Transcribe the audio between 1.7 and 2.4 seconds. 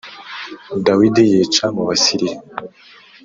mu Basiriya